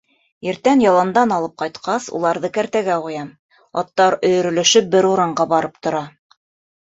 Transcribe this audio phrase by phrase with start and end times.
[0.51, 3.29] Иртән яландан алып ҡайтҡас, уларҙы кәртәгә ҡуям,
[3.81, 6.01] аттар өйөрөлөшөп бер урынға барып тора.